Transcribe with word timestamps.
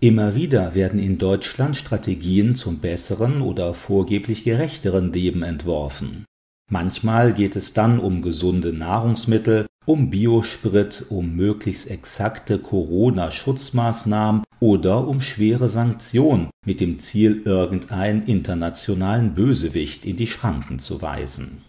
Immer 0.00 0.36
wieder 0.36 0.76
werden 0.76 1.00
in 1.00 1.18
Deutschland 1.18 1.76
Strategien 1.76 2.54
zum 2.54 2.78
besseren 2.78 3.40
oder 3.40 3.74
vorgeblich 3.74 4.44
gerechteren 4.44 5.12
Leben 5.12 5.42
entworfen. 5.42 6.24
Manchmal 6.70 7.32
geht 7.34 7.56
es 7.56 7.72
dann 7.72 7.98
um 7.98 8.22
gesunde 8.22 8.72
Nahrungsmittel, 8.72 9.66
um 9.86 10.10
Biosprit, 10.10 11.06
um 11.08 11.34
möglichst 11.34 11.90
exakte 11.90 12.60
Corona-Schutzmaßnahmen 12.60 14.44
oder 14.60 15.08
um 15.08 15.20
schwere 15.20 15.68
Sanktionen 15.68 16.50
mit 16.64 16.80
dem 16.80 17.00
Ziel, 17.00 17.42
irgendeinen 17.44 18.22
internationalen 18.24 19.34
Bösewicht 19.34 20.06
in 20.06 20.14
die 20.14 20.26
Schranken 20.28 20.78
zu 20.78 21.02
weisen. 21.02 21.62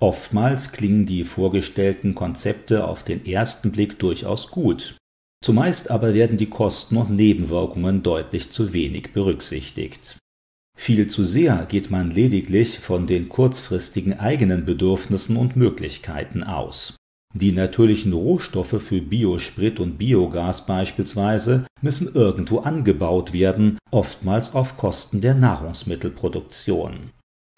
Oftmals 0.00 0.72
klingen 0.72 1.04
die 1.04 1.24
vorgestellten 1.24 2.14
Konzepte 2.14 2.86
auf 2.86 3.02
den 3.02 3.26
ersten 3.26 3.72
Blick 3.72 3.98
durchaus 3.98 4.50
gut. 4.50 4.96
Zumeist 5.44 5.90
aber 5.90 6.14
werden 6.14 6.38
die 6.38 6.48
Kosten 6.48 6.96
und 6.96 7.10
Nebenwirkungen 7.10 8.02
deutlich 8.02 8.48
zu 8.48 8.72
wenig 8.72 9.12
berücksichtigt. 9.12 10.16
Viel 10.74 11.06
zu 11.06 11.22
sehr 11.22 11.66
geht 11.66 11.90
man 11.90 12.10
lediglich 12.10 12.78
von 12.78 13.06
den 13.06 13.28
kurzfristigen 13.28 14.18
eigenen 14.18 14.64
Bedürfnissen 14.64 15.36
und 15.36 15.54
Möglichkeiten 15.54 16.44
aus. 16.44 16.96
Die 17.34 17.52
natürlichen 17.52 18.14
Rohstoffe 18.14 18.82
für 18.82 19.02
Biosprit 19.02 19.80
und 19.80 19.98
Biogas 19.98 20.64
beispielsweise 20.64 21.66
müssen 21.82 22.14
irgendwo 22.14 22.60
angebaut 22.60 23.34
werden, 23.34 23.76
oftmals 23.90 24.54
auf 24.54 24.78
Kosten 24.78 25.20
der 25.20 25.34
Nahrungsmittelproduktion. 25.34 27.10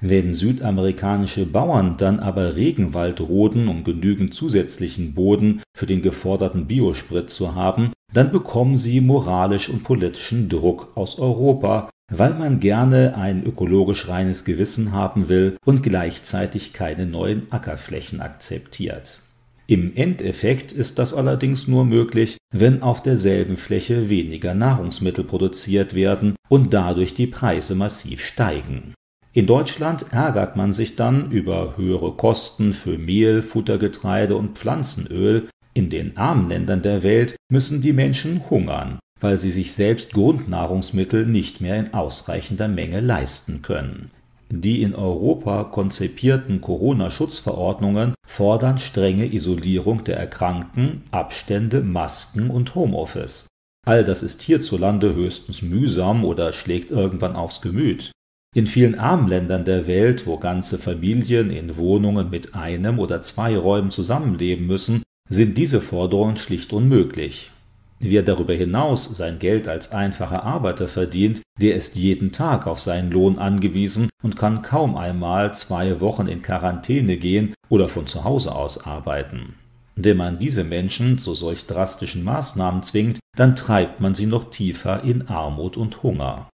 Wenn 0.02 0.34
südamerikanische 0.34 1.46
Bauern 1.46 1.96
dann 1.96 2.20
aber 2.20 2.54
Regenwald 2.54 3.20
roden, 3.20 3.68
um 3.68 3.82
genügend 3.82 4.34
zusätzlichen 4.34 5.14
Boden 5.14 5.62
für 5.74 5.86
den 5.86 6.02
geforderten 6.02 6.66
Biosprit 6.66 7.30
zu 7.30 7.54
haben, 7.54 7.92
dann 8.12 8.30
bekommen 8.30 8.76
sie 8.76 9.00
moralisch 9.00 9.70
und 9.70 9.84
politischen 9.84 10.50
Druck 10.50 10.92
aus 10.94 11.18
Europa, 11.18 11.88
weil 12.12 12.34
man 12.34 12.60
gerne 12.60 13.16
ein 13.16 13.44
ökologisch 13.44 14.06
reines 14.08 14.44
Gewissen 14.44 14.92
haben 14.92 15.28
will 15.28 15.56
und 15.64 15.82
gleichzeitig 15.82 16.72
keine 16.74 17.06
neuen 17.06 17.50
Ackerflächen 17.50 18.20
akzeptiert. 18.20 19.20
Im 19.66 19.96
Endeffekt 19.96 20.72
ist 20.72 20.98
das 20.98 21.12
allerdings 21.14 21.66
nur 21.66 21.84
möglich, 21.84 22.36
wenn 22.54 22.82
auf 22.82 23.02
derselben 23.02 23.56
Fläche 23.56 24.08
weniger 24.08 24.54
Nahrungsmittel 24.54 25.24
produziert 25.24 25.94
werden 25.94 26.36
und 26.48 26.72
dadurch 26.72 27.14
die 27.14 27.26
Preise 27.26 27.74
massiv 27.74 28.24
steigen. 28.24 28.94
In 29.36 29.46
Deutschland 29.46 30.12
ärgert 30.12 30.56
man 30.56 30.72
sich 30.72 30.96
dann 30.96 31.30
über 31.30 31.76
höhere 31.76 32.12
Kosten 32.12 32.72
für 32.72 32.98
Mehl, 32.98 33.42
Futtergetreide 33.42 34.34
und 34.34 34.58
Pflanzenöl. 34.58 35.48
In 35.74 35.90
den 35.90 36.16
armen 36.16 36.48
Ländern 36.48 36.80
der 36.82 37.02
Welt 37.02 37.36
müssen 37.50 37.82
die 37.82 37.92
Menschen 37.92 38.48
hungern 38.48 38.98
weil 39.20 39.38
sie 39.38 39.50
sich 39.50 39.72
selbst 39.72 40.12
Grundnahrungsmittel 40.12 41.26
nicht 41.26 41.60
mehr 41.60 41.78
in 41.78 41.94
ausreichender 41.94 42.68
Menge 42.68 43.00
leisten 43.00 43.62
können. 43.62 44.10
Die 44.48 44.82
in 44.82 44.94
Europa 44.94 45.64
konzipierten 45.64 46.60
Corona-Schutzverordnungen 46.60 48.14
fordern 48.26 48.78
strenge 48.78 49.32
Isolierung 49.32 50.04
der 50.04 50.18
Erkrankten, 50.18 51.02
Abstände, 51.10 51.80
Masken 51.80 52.50
und 52.50 52.74
Homeoffice. 52.74 53.48
All 53.84 54.04
das 54.04 54.22
ist 54.22 54.42
hierzulande 54.42 55.14
höchstens 55.14 55.62
mühsam 55.62 56.24
oder 56.24 56.52
schlägt 56.52 56.90
irgendwann 56.90 57.34
aufs 57.34 57.60
Gemüt. 57.60 58.12
In 58.56 58.66
vielen 58.66 58.98
armen 58.98 59.28
Ländern 59.28 59.66
der 59.66 59.86
Welt, 59.86 60.26
wo 60.26 60.38
ganze 60.38 60.78
Familien 60.78 61.50
in 61.50 61.76
Wohnungen 61.76 62.30
mit 62.30 62.54
einem 62.54 62.98
oder 62.98 63.20
zwei 63.20 63.54
Räumen 63.54 63.90
zusammenleben 63.90 64.66
müssen, 64.66 65.02
sind 65.28 65.58
diese 65.58 65.82
Forderungen 65.82 66.38
schlicht 66.38 66.72
unmöglich. 66.72 67.50
Wer 67.98 68.22
darüber 68.22 68.54
hinaus 68.54 69.04
sein 69.04 69.38
Geld 69.40 69.68
als 69.68 69.92
einfacher 69.92 70.44
Arbeiter 70.44 70.88
verdient, 70.88 71.42
der 71.60 71.74
ist 71.74 71.96
jeden 71.96 72.32
Tag 72.32 72.66
auf 72.66 72.80
seinen 72.80 73.10
Lohn 73.10 73.38
angewiesen 73.38 74.08
und 74.22 74.38
kann 74.38 74.62
kaum 74.62 74.96
einmal 74.96 75.52
zwei 75.52 76.00
Wochen 76.00 76.26
in 76.26 76.40
Quarantäne 76.40 77.18
gehen 77.18 77.52
oder 77.68 77.88
von 77.88 78.06
zu 78.06 78.24
Hause 78.24 78.54
aus 78.54 78.86
arbeiten. 78.86 79.56
Wenn 79.96 80.16
man 80.16 80.38
diese 80.38 80.64
Menschen 80.64 81.18
zu 81.18 81.34
solch 81.34 81.66
drastischen 81.66 82.24
Maßnahmen 82.24 82.82
zwingt, 82.82 83.18
dann 83.36 83.54
treibt 83.54 84.00
man 84.00 84.14
sie 84.14 84.24
noch 84.24 84.48
tiefer 84.48 85.04
in 85.04 85.28
Armut 85.28 85.76
und 85.76 86.02
Hunger. 86.02 86.48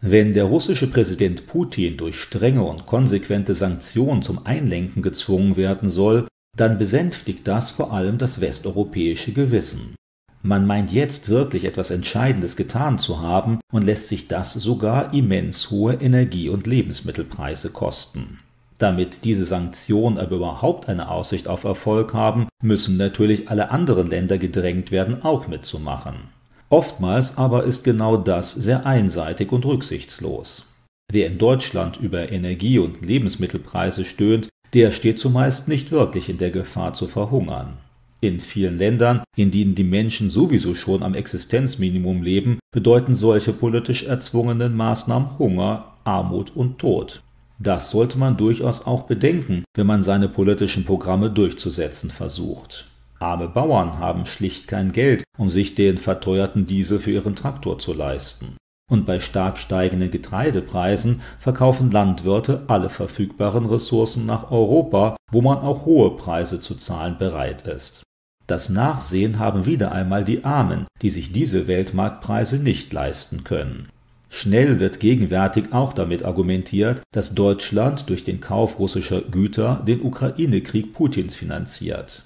Wenn 0.00 0.34
der 0.34 0.44
russische 0.44 0.88
Präsident 0.88 1.46
Putin 1.46 1.96
durch 1.96 2.16
strenge 2.16 2.62
und 2.62 2.86
konsequente 2.86 3.54
Sanktionen 3.54 4.22
zum 4.22 4.44
Einlenken 4.44 5.02
gezwungen 5.02 5.56
werden 5.56 5.88
soll, 5.88 6.26
dann 6.56 6.78
besänftigt 6.78 7.48
das 7.48 7.70
vor 7.70 7.92
allem 7.92 8.18
das 8.18 8.40
westeuropäische 8.40 9.32
Gewissen. 9.32 9.94
Man 10.42 10.66
meint 10.66 10.92
jetzt 10.92 11.28
wirklich 11.28 11.64
etwas 11.64 11.90
Entscheidendes 11.90 12.56
getan 12.56 12.98
zu 12.98 13.20
haben 13.20 13.58
und 13.72 13.84
lässt 13.84 14.08
sich 14.08 14.28
das 14.28 14.52
sogar 14.52 15.12
immens 15.12 15.70
hohe 15.70 15.94
Energie- 15.94 16.50
und 16.50 16.66
Lebensmittelpreise 16.66 17.70
kosten. 17.70 18.38
Damit 18.78 19.24
diese 19.24 19.44
Sanktionen 19.44 20.18
aber 20.18 20.36
überhaupt 20.36 20.88
eine 20.88 21.10
Aussicht 21.10 21.48
auf 21.48 21.64
Erfolg 21.64 22.12
haben, 22.14 22.46
müssen 22.62 22.96
natürlich 22.96 23.48
alle 23.48 23.70
anderen 23.70 24.06
Länder 24.06 24.38
gedrängt 24.38 24.90
werden, 24.90 25.22
auch 25.22 25.48
mitzumachen. 25.48 26.35
Oftmals 26.68 27.38
aber 27.38 27.64
ist 27.64 27.84
genau 27.84 28.16
das 28.16 28.52
sehr 28.52 28.86
einseitig 28.86 29.52
und 29.52 29.64
rücksichtslos. 29.64 30.66
Wer 31.12 31.28
in 31.28 31.38
Deutschland 31.38 31.98
über 31.98 32.32
Energie- 32.32 32.80
und 32.80 33.04
Lebensmittelpreise 33.04 34.04
stöhnt, 34.04 34.48
der 34.74 34.90
steht 34.90 35.18
zumeist 35.18 35.68
nicht 35.68 35.92
wirklich 35.92 36.28
in 36.28 36.38
der 36.38 36.50
Gefahr 36.50 36.92
zu 36.92 37.06
verhungern. 37.06 37.78
In 38.20 38.40
vielen 38.40 38.78
Ländern, 38.78 39.22
in 39.36 39.50
denen 39.50 39.74
die 39.74 39.84
Menschen 39.84 40.30
sowieso 40.30 40.74
schon 40.74 41.02
am 41.02 41.14
Existenzminimum 41.14 42.22
leben, 42.22 42.58
bedeuten 42.72 43.14
solche 43.14 43.52
politisch 43.52 44.02
erzwungenen 44.02 44.74
Maßnahmen 44.74 45.38
Hunger, 45.38 45.92
Armut 46.04 46.56
und 46.56 46.78
Tod. 46.78 47.22
Das 47.58 47.90
sollte 47.90 48.18
man 48.18 48.36
durchaus 48.36 48.86
auch 48.86 49.04
bedenken, 49.04 49.64
wenn 49.76 49.86
man 49.86 50.02
seine 50.02 50.28
politischen 50.28 50.84
Programme 50.84 51.30
durchzusetzen 51.30 52.10
versucht. 52.10 52.86
Arme 53.18 53.48
Bauern 53.48 53.98
haben 53.98 54.26
schlicht 54.26 54.68
kein 54.68 54.92
Geld, 54.92 55.24
um 55.38 55.48
sich 55.48 55.74
den 55.74 55.98
verteuerten 55.98 56.66
Diesel 56.66 56.98
für 56.98 57.12
ihren 57.12 57.36
Traktor 57.36 57.78
zu 57.78 57.92
leisten. 57.92 58.56
Und 58.90 59.04
bei 59.04 59.18
stark 59.18 59.58
steigenden 59.58 60.10
Getreidepreisen 60.10 61.22
verkaufen 61.38 61.90
Landwirte 61.90 62.64
alle 62.68 62.88
verfügbaren 62.88 63.66
Ressourcen 63.66 64.26
nach 64.26 64.50
Europa, 64.50 65.16
wo 65.32 65.42
man 65.42 65.58
auch 65.58 65.86
hohe 65.86 66.16
Preise 66.16 66.60
zu 66.60 66.76
zahlen 66.76 67.18
bereit 67.18 67.66
ist. 67.66 68.02
Das 68.46 68.68
Nachsehen 68.68 69.40
haben 69.40 69.66
wieder 69.66 69.90
einmal 69.90 70.24
die 70.24 70.44
Armen, 70.44 70.84
die 71.02 71.10
sich 71.10 71.32
diese 71.32 71.66
Weltmarktpreise 71.66 72.58
nicht 72.58 72.92
leisten 72.92 73.42
können. 73.42 73.88
Schnell 74.28 74.78
wird 74.78 75.00
gegenwärtig 75.00 75.72
auch 75.72 75.92
damit 75.92 76.24
argumentiert, 76.24 77.02
dass 77.12 77.34
Deutschland 77.34 78.08
durch 78.08 78.22
den 78.22 78.40
Kauf 78.40 78.78
russischer 78.78 79.22
Güter 79.22 79.82
den 79.86 80.02
Ukraine-Krieg 80.02 80.92
Putins 80.92 81.34
finanziert. 81.34 82.25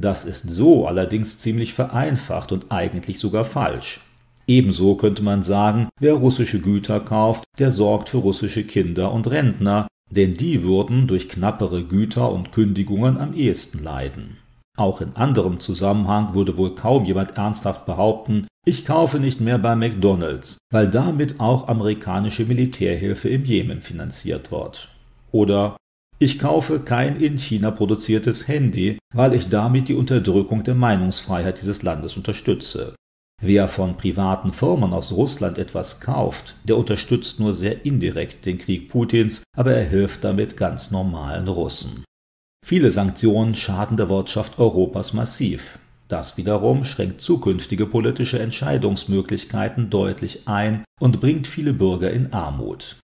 Das 0.00 0.24
ist 0.24 0.50
so 0.50 0.86
allerdings 0.86 1.38
ziemlich 1.38 1.74
vereinfacht 1.74 2.52
und 2.52 2.72
eigentlich 2.72 3.18
sogar 3.18 3.44
falsch. 3.44 4.00
Ebenso 4.46 4.94
könnte 4.96 5.22
man 5.22 5.42
sagen, 5.42 5.90
wer 6.00 6.14
russische 6.14 6.58
Güter 6.58 7.00
kauft, 7.00 7.44
der 7.58 7.70
sorgt 7.70 8.08
für 8.08 8.16
russische 8.16 8.64
Kinder 8.64 9.12
und 9.12 9.30
Rentner, 9.30 9.86
denn 10.10 10.34
die 10.34 10.64
würden 10.64 11.06
durch 11.06 11.28
knappere 11.28 11.84
Güter 11.84 12.32
und 12.32 12.50
Kündigungen 12.50 13.18
am 13.18 13.34
ehesten 13.34 13.84
leiden. 13.84 14.38
Auch 14.78 15.02
in 15.02 15.14
anderem 15.16 15.60
Zusammenhang 15.60 16.34
würde 16.34 16.56
wohl 16.56 16.74
kaum 16.74 17.04
jemand 17.04 17.36
ernsthaft 17.36 17.84
behaupten, 17.84 18.46
ich 18.64 18.86
kaufe 18.86 19.20
nicht 19.20 19.40
mehr 19.40 19.58
bei 19.58 19.76
McDonald's, 19.76 20.56
weil 20.72 20.88
damit 20.88 21.40
auch 21.40 21.68
amerikanische 21.68 22.46
Militärhilfe 22.46 23.28
im 23.28 23.44
Jemen 23.44 23.82
finanziert 23.82 24.50
wird. 24.50 24.88
Oder 25.30 25.76
ich 26.20 26.38
kaufe 26.38 26.80
kein 26.80 27.18
in 27.18 27.38
China 27.38 27.70
produziertes 27.70 28.46
Handy, 28.46 28.98
weil 29.12 29.34
ich 29.34 29.48
damit 29.48 29.88
die 29.88 29.94
Unterdrückung 29.94 30.62
der 30.62 30.74
Meinungsfreiheit 30.74 31.58
dieses 31.58 31.82
Landes 31.82 32.16
unterstütze. 32.16 32.94
Wer 33.42 33.68
von 33.68 33.96
privaten 33.96 34.52
Firmen 34.52 34.92
aus 34.92 35.12
Russland 35.12 35.56
etwas 35.56 36.00
kauft, 36.00 36.56
der 36.64 36.76
unterstützt 36.76 37.40
nur 37.40 37.54
sehr 37.54 37.86
indirekt 37.86 38.44
den 38.44 38.58
Krieg 38.58 38.90
Putins, 38.90 39.42
aber 39.56 39.72
er 39.72 39.88
hilft 39.88 40.22
damit 40.24 40.58
ganz 40.58 40.90
normalen 40.90 41.48
Russen. 41.48 42.04
Viele 42.62 42.90
Sanktionen 42.90 43.54
schaden 43.54 43.96
der 43.96 44.10
Wirtschaft 44.10 44.58
Europas 44.58 45.14
massiv. 45.14 45.78
Das 46.08 46.36
wiederum 46.36 46.84
schränkt 46.84 47.22
zukünftige 47.22 47.86
politische 47.86 48.38
Entscheidungsmöglichkeiten 48.38 49.88
deutlich 49.88 50.46
ein 50.46 50.84
und 51.00 51.20
bringt 51.20 51.46
viele 51.46 51.72
Bürger 51.72 52.10
in 52.10 52.34
Armut. 52.34 52.96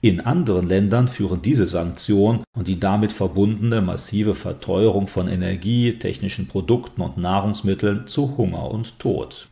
In 0.00 0.20
anderen 0.20 0.68
Ländern 0.68 1.08
führen 1.08 1.42
diese 1.42 1.66
Sanktionen 1.66 2.44
und 2.56 2.68
die 2.68 2.78
damit 2.78 3.12
verbundene 3.12 3.80
massive 3.80 4.36
Verteuerung 4.36 5.08
von 5.08 5.26
Energie, 5.26 5.98
technischen 5.98 6.46
Produkten 6.46 7.00
und 7.00 7.16
Nahrungsmitteln 7.16 8.06
zu 8.06 8.36
Hunger 8.36 8.70
und 8.70 9.00
Tod. 9.00 9.48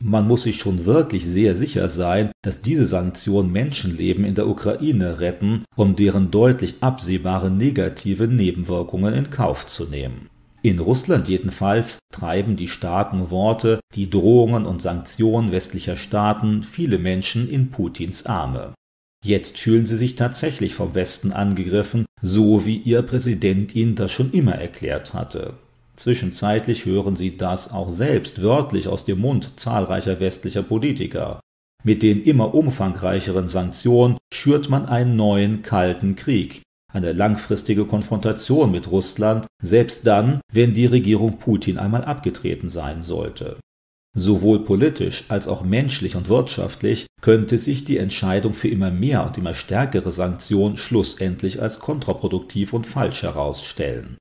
Man 0.00 0.28
muss 0.28 0.44
sich 0.44 0.58
schon 0.60 0.84
wirklich 0.86 1.26
sehr 1.26 1.56
sicher 1.56 1.88
sein, 1.88 2.30
dass 2.44 2.62
diese 2.62 2.86
Sanktionen 2.86 3.50
Menschenleben 3.50 4.24
in 4.24 4.36
der 4.36 4.46
Ukraine 4.46 5.18
retten, 5.18 5.64
um 5.74 5.96
deren 5.96 6.30
deutlich 6.30 6.76
absehbare 6.80 7.50
negative 7.50 8.28
Nebenwirkungen 8.28 9.12
in 9.12 9.30
Kauf 9.30 9.66
zu 9.66 9.86
nehmen. 9.86 10.28
In 10.62 10.78
Russland 10.78 11.28
jedenfalls 11.28 11.98
treiben 12.12 12.54
die 12.54 12.68
starken 12.68 13.32
Worte, 13.32 13.80
die 13.96 14.08
Drohungen 14.08 14.64
und 14.64 14.80
Sanktionen 14.80 15.50
westlicher 15.50 15.96
Staaten 15.96 16.62
viele 16.62 16.98
Menschen 16.98 17.50
in 17.50 17.70
Putins 17.70 18.26
Arme. 18.26 18.74
Jetzt 19.24 19.58
fühlen 19.58 19.86
sie 19.86 19.96
sich 19.96 20.14
tatsächlich 20.14 20.74
vom 20.74 20.94
Westen 20.94 21.32
angegriffen, 21.32 22.06
so 22.22 22.66
wie 22.66 22.76
ihr 22.76 23.02
Präsident 23.02 23.74
ihnen 23.74 23.94
das 23.94 24.12
schon 24.12 24.32
immer 24.32 24.54
erklärt 24.54 25.14
hatte. 25.14 25.54
Zwischenzeitlich 25.96 26.86
hören 26.86 27.16
sie 27.16 27.36
das 27.36 27.72
auch 27.72 27.90
selbst 27.90 28.42
wörtlich 28.42 28.86
aus 28.86 29.04
dem 29.04 29.20
Mund 29.20 29.58
zahlreicher 29.58 30.20
westlicher 30.20 30.62
Politiker. 30.62 31.40
Mit 31.84 32.02
den 32.02 32.22
immer 32.22 32.54
umfangreicheren 32.54 33.48
Sanktionen 33.48 34.16
schürt 34.32 34.68
man 34.68 34.86
einen 34.86 35.16
neuen 35.16 35.62
kalten 35.62 36.14
Krieg, 36.14 36.62
eine 36.92 37.12
langfristige 37.12 37.84
Konfrontation 37.84 38.70
mit 38.70 38.90
Russland, 38.90 39.46
selbst 39.62 40.06
dann, 40.06 40.40
wenn 40.52 40.74
die 40.74 40.86
Regierung 40.86 41.38
Putin 41.38 41.78
einmal 41.78 42.04
abgetreten 42.04 42.68
sein 42.68 43.02
sollte. 43.02 43.58
Sowohl 44.16 44.64
politisch 44.64 45.24
als 45.28 45.46
auch 45.46 45.62
menschlich 45.62 46.16
und 46.16 46.28
wirtschaftlich 46.28 47.06
könnte 47.20 47.58
sich 47.58 47.84
die 47.84 47.98
Entscheidung 47.98 48.54
für 48.54 48.68
immer 48.68 48.90
mehr 48.90 49.26
und 49.26 49.38
immer 49.38 49.54
stärkere 49.54 50.10
Sanktionen 50.10 50.76
schlussendlich 50.76 51.62
als 51.62 51.78
kontraproduktiv 51.78 52.72
und 52.72 52.86
falsch 52.86 53.22
herausstellen. 53.22 54.16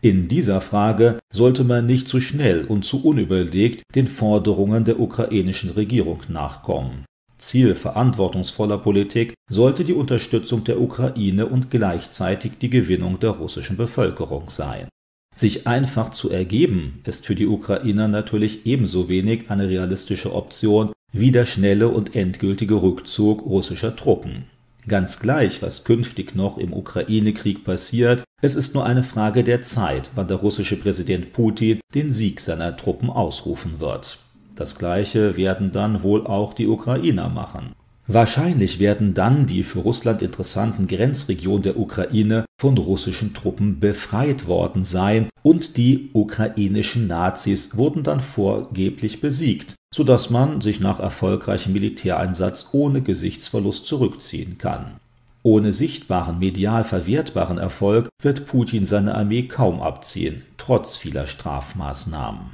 In 0.00 0.28
dieser 0.28 0.60
Frage 0.60 1.18
sollte 1.32 1.64
man 1.64 1.86
nicht 1.86 2.06
zu 2.06 2.20
schnell 2.20 2.64
und 2.64 2.84
zu 2.84 3.04
unüberlegt 3.04 3.82
den 3.94 4.06
Forderungen 4.06 4.84
der 4.84 5.00
ukrainischen 5.00 5.70
Regierung 5.70 6.22
nachkommen. 6.28 7.04
Ziel 7.38 7.74
verantwortungsvoller 7.74 8.78
Politik 8.78 9.34
sollte 9.50 9.84
die 9.84 9.92
Unterstützung 9.92 10.64
der 10.64 10.80
Ukraine 10.80 11.46
und 11.46 11.70
gleichzeitig 11.70 12.52
die 12.60 12.70
Gewinnung 12.70 13.18
der 13.20 13.30
russischen 13.30 13.76
Bevölkerung 13.76 14.48
sein. 14.48 14.88
Sich 15.36 15.66
einfach 15.66 16.12
zu 16.12 16.30
ergeben, 16.30 17.02
ist 17.04 17.26
für 17.26 17.34
die 17.34 17.46
Ukrainer 17.46 18.08
natürlich 18.08 18.64
ebenso 18.64 19.10
wenig 19.10 19.50
eine 19.50 19.68
realistische 19.68 20.32
Option 20.32 20.92
wie 21.12 21.30
der 21.30 21.44
schnelle 21.44 21.88
und 21.88 22.16
endgültige 22.16 22.76
Rückzug 22.80 23.44
russischer 23.44 23.94
Truppen. 23.94 24.46
Ganz 24.88 25.20
gleich, 25.20 25.60
was 25.60 25.84
künftig 25.84 26.34
noch 26.34 26.56
im 26.56 26.72
Ukraine-Krieg 26.72 27.64
passiert, 27.64 28.24
es 28.40 28.54
ist 28.54 28.74
nur 28.74 28.86
eine 28.86 29.02
Frage 29.02 29.44
der 29.44 29.60
Zeit, 29.60 30.10
wann 30.14 30.26
der 30.26 30.38
russische 30.38 30.76
Präsident 30.76 31.34
Putin 31.34 31.80
den 31.94 32.10
Sieg 32.10 32.40
seiner 32.40 32.74
Truppen 32.74 33.10
ausrufen 33.10 33.78
wird. 33.78 34.18
Das 34.54 34.78
gleiche 34.78 35.36
werden 35.36 35.70
dann 35.70 36.02
wohl 36.02 36.26
auch 36.26 36.54
die 36.54 36.66
Ukrainer 36.66 37.28
machen. 37.28 37.74
Wahrscheinlich 38.08 38.78
werden 38.78 39.14
dann 39.14 39.46
die 39.46 39.64
für 39.64 39.80
Russland 39.80 40.22
interessanten 40.22 40.86
Grenzregionen 40.86 41.62
der 41.62 41.78
Ukraine 41.78 42.44
von 42.60 42.78
russischen 42.78 43.34
Truppen 43.34 43.80
befreit 43.80 44.46
worden 44.46 44.84
sein 44.84 45.28
und 45.42 45.76
die 45.76 46.10
ukrainischen 46.12 47.08
Nazis 47.08 47.76
wurden 47.76 48.04
dann 48.04 48.20
vorgeblich 48.20 49.20
besiegt, 49.20 49.74
so 49.92 50.04
dass 50.04 50.30
man 50.30 50.60
sich 50.60 50.78
nach 50.78 51.00
erfolgreichem 51.00 51.72
Militäreinsatz 51.72 52.68
ohne 52.72 53.02
Gesichtsverlust 53.02 53.86
zurückziehen 53.86 54.56
kann. 54.56 55.00
Ohne 55.42 55.72
sichtbaren 55.72 56.38
medial 56.38 56.84
verwertbaren 56.84 57.58
Erfolg 57.58 58.08
wird 58.22 58.46
Putin 58.46 58.84
seine 58.84 59.16
Armee 59.16 59.44
kaum 59.44 59.80
abziehen, 59.80 60.42
trotz 60.58 60.96
vieler 60.96 61.26
Strafmaßnahmen. 61.26 62.52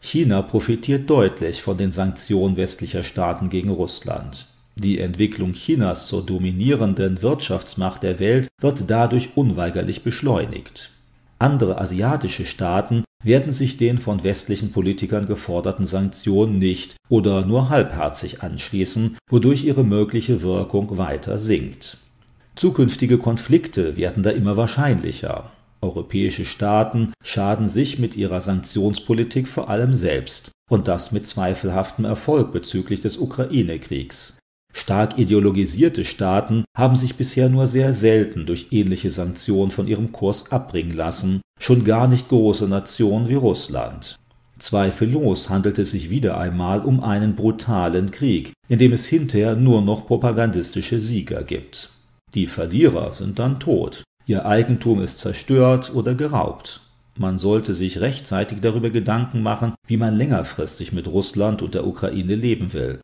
China 0.00 0.42
profitiert 0.42 1.08
deutlich 1.10 1.62
von 1.62 1.76
den 1.76 1.92
Sanktionen 1.92 2.56
westlicher 2.56 3.02
Staaten 3.02 3.50
gegen 3.50 3.70
Russland. 3.70 4.49
Die 4.76 4.98
Entwicklung 4.98 5.52
Chinas 5.52 6.06
zur 6.06 6.24
dominierenden 6.24 7.22
Wirtschaftsmacht 7.22 8.02
der 8.02 8.18
Welt 8.18 8.48
wird 8.60 8.84
dadurch 8.88 9.30
unweigerlich 9.36 10.02
beschleunigt. 10.02 10.90
Andere 11.38 11.80
asiatische 11.80 12.44
Staaten 12.44 13.04
werden 13.22 13.50
sich 13.50 13.76
den 13.76 13.98
von 13.98 14.24
westlichen 14.24 14.72
Politikern 14.72 15.26
geforderten 15.26 15.84
Sanktionen 15.84 16.58
nicht 16.58 16.96
oder 17.08 17.44
nur 17.44 17.68
halbherzig 17.68 18.42
anschließen, 18.42 19.18
wodurch 19.28 19.64
ihre 19.64 19.84
mögliche 19.84 20.42
Wirkung 20.42 20.96
weiter 20.96 21.38
sinkt. 21.38 21.98
Zukünftige 22.56 23.18
Konflikte 23.18 23.96
werden 23.96 24.22
da 24.22 24.30
immer 24.30 24.56
wahrscheinlicher. 24.56 25.50
Europäische 25.82 26.44
Staaten 26.44 27.12
schaden 27.22 27.68
sich 27.68 27.98
mit 27.98 28.16
ihrer 28.16 28.40
Sanktionspolitik 28.40 29.48
vor 29.48 29.70
allem 29.70 29.94
selbst, 29.94 30.52
und 30.70 30.88
das 30.88 31.12
mit 31.12 31.26
zweifelhaftem 31.26 32.04
Erfolg 32.04 32.52
bezüglich 32.52 33.00
des 33.00 33.16
Ukraine-Kriegs. 33.16 34.36
Stark 34.72 35.18
ideologisierte 35.18 36.04
Staaten 36.04 36.64
haben 36.76 36.96
sich 36.96 37.16
bisher 37.16 37.48
nur 37.48 37.66
sehr 37.66 37.92
selten 37.92 38.46
durch 38.46 38.68
ähnliche 38.70 39.10
Sanktionen 39.10 39.70
von 39.70 39.88
ihrem 39.88 40.12
Kurs 40.12 40.52
abbringen 40.52 40.92
lassen, 40.92 41.40
schon 41.60 41.84
gar 41.84 42.08
nicht 42.08 42.28
große 42.28 42.68
Nationen 42.68 43.28
wie 43.28 43.34
Russland. 43.34 44.16
Zweifellos 44.58 45.48
handelt 45.48 45.78
es 45.78 45.90
sich 45.90 46.10
wieder 46.10 46.38
einmal 46.38 46.80
um 46.80 47.02
einen 47.02 47.34
brutalen 47.34 48.10
Krieg, 48.10 48.52
in 48.68 48.78
dem 48.78 48.92
es 48.92 49.06
hinterher 49.06 49.56
nur 49.56 49.80
noch 49.80 50.06
propagandistische 50.06 51.00
Sieger 51.00 51.42
gibt. 51.42 51.90
Die 52.34 52.46
Verlierer 52.46 53.12
sind 53.12 53.38
dann 53.38 53.58
tot, 53.58 54.04
ihr 54.26 54.46
Eigentum 54.46 55.00
ist 55.00 55.18
zerstört 55.18 55.92
oder 55.94 56.14
geraubt. 56.14 56.82
Man 57.18 57.38
sollte 57.38 57.74
sich 57.74 58.00
rechtzeitig 58.00 58.60
darüber 58.60 58.90
Gedanken 58.90 59.42
machen, 59.42 59.74
wie 59.86 59.96
man 59.96 60.16
längerfristig 60.16 60.92
mit 60.92 61.08
Russland 61.08 61.60
und 61.62 61.74
der 61.74 61.86
Ukraine 61.86 62.34
leben 62.34 62.72
will. 62.72 63.00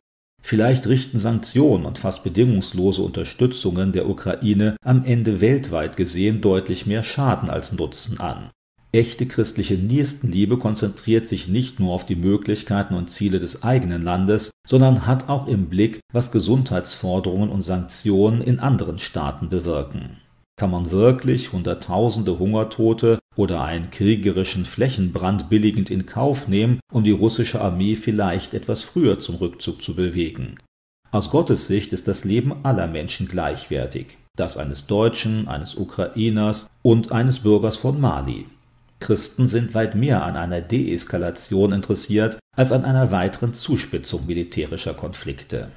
Vielleicht 0.47 0.87
richten 0.87 1.17
Sanktionen 1.17 1.85
und 1.85 1.99
fast 1.99 2.23
bedingungslose 2.23 3.01
Unterstützungen 3.01 3.91
der 3.91 4.07
Ukraine 4.07 4.77
am 4.81 5.03
Ende 5.03 5.41
weltweit 5.41 5.97
gesehen 5.97 6.39
deutlich 6.39 6.85
mehr 6.85 7.03
Schaden 7.03 7.49
als 7.49 7.73
Nutzen 7.73 8.21
an. 8.21 8.49
Echte 8.93 9.25
christliche 9.25 9.73
Nächstenliebe 9.73 10.57
konzentriert 10.57 11.27
sich 11.27 11.49
nicht 11.49 11.81
nur 11.81 11.91
auf 11.91 12.05
die 12.05 12.15
Möglichkeiten 12.15 12.93
und 12.93 13.09
Ziele 13.09 13.39
des 13.39 13.63
eigenen 13.63 14.01
Landes, 14.01 14.51
sondern 14.65 15.05
hat 15.05 15.27
auch 15.27 15.47
im 15.47 15.65
Blick, 15.65 15.99
was 16.13 16.31
Gesundheitsforderungen 16.31 17.49
und 17.49 17.61
Sanktionen 17.61 18.41
in 18.41 18.61
anderen 18.61 18.99
Staaten 18.99 19.49
bewirken. 19.49 20.11
Kann 20.59 20.71
man 20.71 20.89
wirklich 20.89 21.53
Hunderttausende 21.53 22.39
Hungertote 22.39 23.19
oder 23.35 23.63
einen 23.63 23.91
kriegerischen 23.91 24.65
Flächenbrand 24.65 25.49
billigend 25.49 25.91
in 25.91 26.07
Kauf 26.07 26.47
nehmen, 26.47 26.79
um 26.91 27.03
die 27.03 27.11
russische 27.11 27.61
Armee 27.61 27.95
vielleicht 27.95 28.55
etwas 28.55 28.81
früher 28.81 29.19
zum 29.19 29.35
Rückzug 29.35 29.83
zu 29.83 29.95
bewegen? 29.95 30.57
Aus 31.11 31.29
Gottes 31.29 31.67
Sicht 31.67 31.93
ist 31.93 32.07
das 32.07 32.25
Leben 32.25 32.65
aller 32.65 32.87
Menschen 32.87 33.27
gleichwertig, 33.27 34.17
das 34.35 34.57
eines 34.57 34.87
Deutschen, 34.87 35.47
eines 35.47 35.75
Ukrainers 35.75 36.67
und 36.81 37.11
eines 37.11 37.41
Bürgers 37.41 37.77
von 37.77 38.01
Mali. 38.01 38.47
Christen 38.99 39.45
sind 39.45 39.75
weit 39.75 39.93
mehr 39.93 40.23
an 40.23 40.35
einer 40.35 40.61
Deeskalation 40.61 41.71
interessiert 41.71 42.39
als 42.55 42.71
an 42.71 42.83
einer 42.83 43.11
weiteren 43.11 43.53
Zuspitzung 43.53 44.25
militärischer 44.25 44.95
Konflikte. 44.95 45.69